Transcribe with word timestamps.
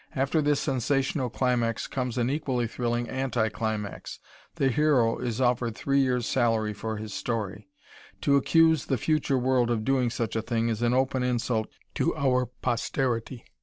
After 0.15 0.41
this 0.41 0.59
sensational 0.59 1.29
climax 1.29 1.85
comes 1.85 2.17
an 2.17 2.27
equally 2.27 2.65
thrilling 2.65 3.07
anti 3.07 3.49
climax 3.49 4.17
the 4.55 4.69
hero 4.69 5.19
is 5.19 5.39
offered 5.39 5.75
three 5.75 5.99
years' 5.99 6.25
salary 6.25 6.73
for 6.73 6.97
his 6.97 7.13
story. 7.13 7.67
To 8.21 8.35
accuse 8.35 8.85
the 8.87 8.97
future 8.97 9.37
world 9.37 9.69
of 9.69 9.85
doing 9.85 10.09
such 10.09 10.35
a 10.35 10.41
thing 10.41 10.69
is 10.69 10.81
an 10.81 10.95
open 10.95 11.21
insult 11.21 11.67
to 11.93 12.15
our 12.15 12.47
posterity. 12.47 13.45